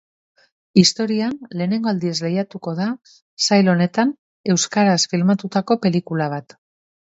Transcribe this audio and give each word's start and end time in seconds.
Historian 0.83 1.35
lehenengoz 1.59 1.93
lehiatuko 2.21 2.73
da 2.81 2.89
sail 3.49 3.71
honetan 3.75 4.17
euskaraz 4.57 4.99
filmatutako 5.15 5.81
pelikula 5.87 6.33
bat. 6.37 6.61